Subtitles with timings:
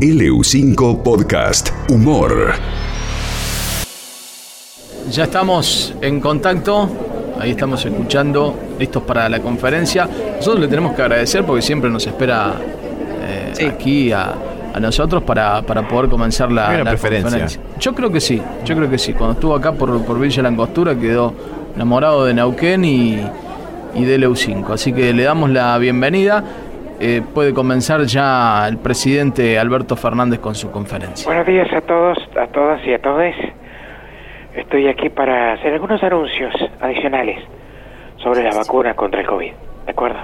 [0.00, 2.52] LU5 Podcast Humor.
[5.10, 6.90] Ya estamos en contacto,
[7.40, 10.06] ahí estamos escuchando, listos para la conferencia.
[10.36, 12.56] Nosotros le tenemos que agradecer porque siempre nos espera
[13.58, 14.34] eh, aquí a,
[14.74, 17.22] a nosotros para, para poder comenzar la, preferencia.
[17.22, 17.60] conferencia.
[17.80, 19.14] Yo creo que sí, yo creo que sí.
[19.14, 21.32] Cuando estuvo acá por, por Villa La Angostura quedó
[21.74, 23.18] enamorado de Neuquén y,
[23.94, 24.74] y de LEU5.
[24.74, 26.44] Así que le damos la bienvenida.
[26.98, 31.26] Eh, puede comenzar ya el presidente Alberto Fernández con su conferencia.
[31.26, 33.34] Buenos días a todos, a todas y a todos.
[34.54, 37.44] Estoy aquí para hacer algunos anuncios adicionales
[38.16, 39.52] sobre la vacuna contra el COVID.
[39.84, 40.18] ¿De acuerdo?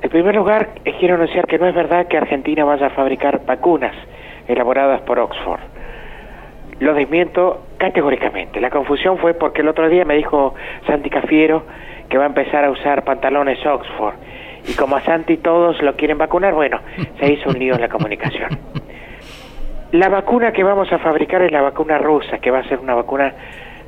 [0.00, 3.44] En primer lugar, eh, quiero anunciar que no es verdad que Argentina vaya a fabricar
[3.44, 3.94] vacunas
[4.46, 5.60] elaboradas por Oxford.
[6.78, 8.60] Lo desmiento categóricamente.
[8.60, 10.54] La confusión fue porque el otro día me dijo
[10.86, 11.64] Santi Cafiero
[12.08, 14.14] que va a empezar a usar pantalones Oxford.
[14.68, 16.80] Y como a Santi todos lo quieren vacunar, bueno,
[17.18, 18.48] se hizo un lío en la comunicación.
[19.92, 22.94] La vacuna que vamos a fabricar es la vacuna rusa, que va a ser una
[22.94, 23.32] vacuna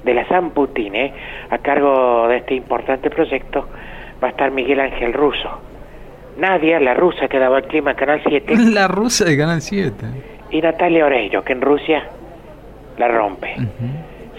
[0.04, 1.12] de la San Putin, ¿eh?
[1.50, 3.68] A cargo de este importante proyecto
[4.22, 5.48] va a estar Miguel Ángel Russo.
[6.36, 9.94] Nadia, la rusa que daba el clima en Canal 7, La rusa de Canal 7.
[10.50, 12.02] y Natalia Oreiro, que en Rusia
[12.98, 13.54] la rompe.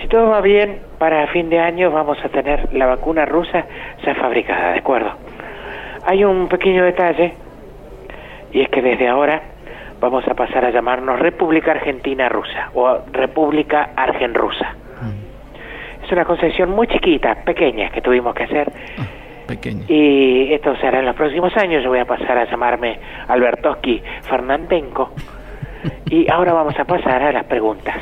[0.01, 3.65] Si todo va bien, para fin de año vamos a tener la vacuna rusa
[4.05, 5.11] ya fabricada, ¿de acuerdo?
[6.05, 7.33] Hay un pequeño detalle,
[8.51, 9.41] y es que desde ahora
[9.99, 14.75] vamos a pasar a llamarnos República Argentina Rusa o República Argen-Rusa.
[16.05, 18.71] Es una concesión muy chiquita, pequeña, que tuvimos que hacer.
[19.47, 19.85] Pequeño.
[19.87, 21.83] Y esto será en los próximos años.
[21.83, 25.11] Yo voy a pasar a llamarme Albertoski Fernandenko.
[26.11, 27.95] Y ahora vamos a pasar a las preguntas.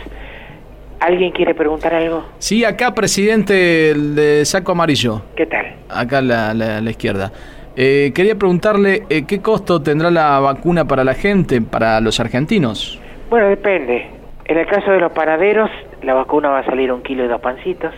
[0.99, 2.25] ¿Alguien quiere preguntar algo?
[2.39, 5.21] Sí, acá presidente el de saco amarillo.
[5.35, 5.65] ¿Qué tal?
[5.89, 7.31] acá a la, la- a la izquierda.
[7.75, 12.99] Eh, quería preguntarle eh, qué costo tendrá la vacuna para la gente, para los argentinos.
[13.29, 14.07] Bueno, depende.
[14.45, 15.69] En el caso de los panaderos,
[16.03, 17.93] la vacuna va a salir un kilo y dos pancitos.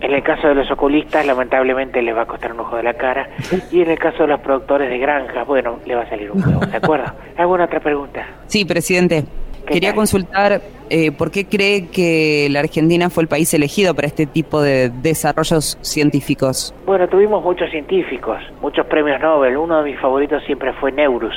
[0.00, 2.94] En el caso de los oculistas, lamentablemente les va a costar un ojo de la
[2.94, 3.28] cara.
[3.70, 6.42] Y en el caso de los productores de granjas, bueno, le va a salir un
[6.44, 7.12] huevo, ¿de acuerdo?
[7.36, 8.26] ¿Alguna otra pregunta?
[8.46, 9.24] Sí, presidente.
[9.66, 9.96] ¿Qué Quería tal?
[9.96, 14.62] consultar eh, por qué cree que la Argentina fue el país elegido para este tipo
[14.62, 16.74] de desarrollos científicos.
[16.86, 19.56] Bueno, tuvimos muchos científicos, muchos premios Nobel.
[19.56, 21.34] Uno de mis favoritos siempre fue Neurus.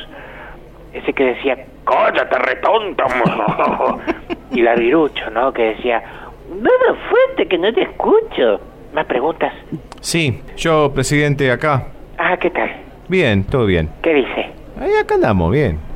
[0.94, 3.04] Ese que decía, ¡cállate, retonto!
[4.52, 5.54] y Larvirucho, ¿no?
[5.54, 6.02] Que decía,
[6.50, 8.60] ¡Nada fuerte que no te escucho!
[8.94, 9.54] ¿Más preguntas?
[10.00, 11.88] Sí, yo, presidente, acá.
[12.18, 12.70] Ah, ¿qué tal?
[13.10, 13.90] Bien, todo bien.
[14.02, 14.50] ¿Qué dice?
[14.80, 15.87] Ahí acá andamos, bien.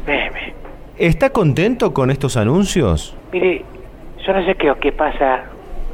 [1.01, 3.17] ¿Está contento con estos anuncios?
[3.31, 3.65] Mire,
[4.23, 5.45] yo no sé qué, qué pasa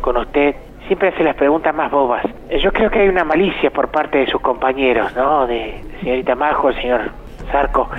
[0.01, 0.53] con usted.
[0.87, 2.25] Siempre hace las preguntas más bobas.
[2.49, 5.47] Eh, Yo creo que hay una malicia por parte de sus compañeros, ¿no?
[5.47, 7.11] De señorita Majo, el señor
[7.53, 7.89] Zarco.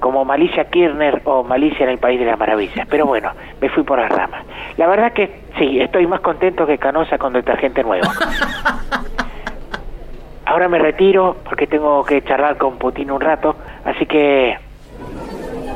[0.00, 2.86] como Malicia Kirchner o Malicia en el País de las Maravillas.
[2.90, 3.30] Pero bueno,
[3.62, 4.44] me fui por las ramas.
[4.76, 8.06] La verdad que sí, estoy más contento que Canosa con detergente nuevo.
[10.44, 13.56] Ahora me retiro porque tengo que charlar con Putin un rato,
[13.86, 14.58] así que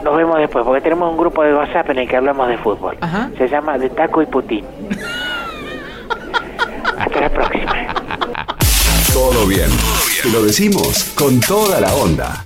[0.03, 2.97] nos vemos después, porque tenemos un grupo de WhatsApp en el que hablamos de fútbol.
[3.01, 3.31] Ajá.
[3.39, 4.65] Se llama De Taco y Putin.
[6.99, 7.73] Hasta la próxima.
[9.13, 9.71] Todo bien.
[10.23, 12.41] Te lo decimos con toda la onda.